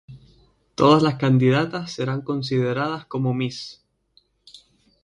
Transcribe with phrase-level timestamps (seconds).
[0.73, 3.83] Todas las candidatas serán consideradas como Miss.